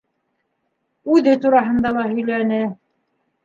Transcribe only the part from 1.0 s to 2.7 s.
Үҙе тураһында ла һөйләне.